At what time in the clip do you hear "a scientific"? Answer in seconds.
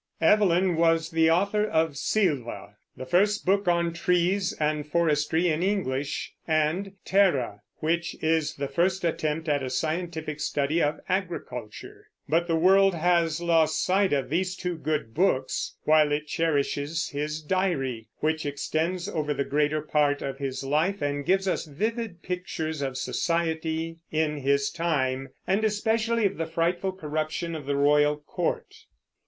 9.61-10.39